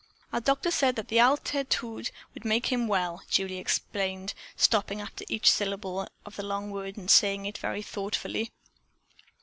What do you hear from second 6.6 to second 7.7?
word and saying it